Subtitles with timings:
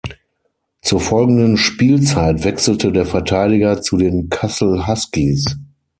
[0.81, 5.45] Zur folgenden Spielzeit wechselte der Verteidiger zu den Kassel Huskies.